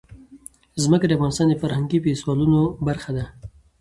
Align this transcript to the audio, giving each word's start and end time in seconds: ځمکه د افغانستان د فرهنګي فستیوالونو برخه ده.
ځمکه 0.83 1.05
د 1.07 1.11
افغانستان 1.17 1.47
د 1.49 1.53
فرهنګي 1.61 1.99
فستیوالونو 2.03 2.59
برخه 2.87 3.11
ده. 3.17 3.25